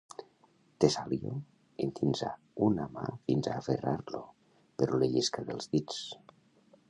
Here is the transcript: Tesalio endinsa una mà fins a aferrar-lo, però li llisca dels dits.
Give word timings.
Tesalio 0.83 1.33
endinsa 1.87 2.31
una 2.69 2.87
mà 2.95 3.05
fins 3.27 3.51
a 3.51 3.55
aferrar-lo, 3.63 4.21
però 4.83 5.01
li 5.03 5.13
llisca 5.17 5.45
dels 5.51 5.73
dits. 5.77 6.01